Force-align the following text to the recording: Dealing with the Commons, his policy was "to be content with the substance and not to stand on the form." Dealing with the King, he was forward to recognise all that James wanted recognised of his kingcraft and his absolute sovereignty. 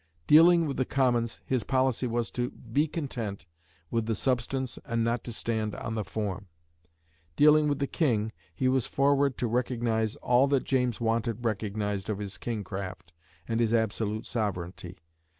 Dealing 0.25 0.65
with 0.65 0.77
the 0.77 0.83
Commons, 0.83 1.41
his 1.45 1.63
policy 1.63 2.07
was 2.07 2.31
"to 2.31 2.49
be 2.49 2.87
content 2.87 3.45
with 3.91 4.07
the 4.07 4.15
substance 4.15 4.79
and 4.83 5.03
not 5.03 5.23
to 5.23 5.31
stand 5.31 5.75
on 5.75 5.93
the 5.93 6.03
form." 6.03 6.47
Dealing 7.35 7.67
with 7.67 7.77
the 7.77 7.85
King, 7.85 8.31
he 8.55 8.67
was 8.67 8.87
forward 8.87 9.37
to 9.37 9.45
recognise 9.45 10.15
all 10.15 10.47
that 10.47 10.63
James 10.63 10.99
wanted 10.99 11.45
recognised 11.45 12.09
of 12.09 12.17
his 12.17 12.39
kingcraft 12.39 13.13
and 13.47 13.59
his 13.59 13.75
absolute 13.75 14.25
sovereignty. 14.25 14.97